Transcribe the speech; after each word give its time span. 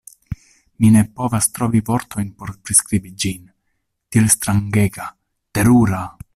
Mi 0.83 0.87
ne 0.95 1.03
povas 1.19 1.47
trovi 1.57 1.81
vortojn 1.89 2.31
por 2.39 2.55
priskribi 2.69 3.13
ĝin, 3.25 3.47
tiel 4.17 4.33
strangega, 4.39 5.11
terura! 5.59 6.05